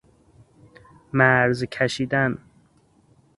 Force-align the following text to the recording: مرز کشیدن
مرز 1.13 1.63
کشیدن 1.63 2.37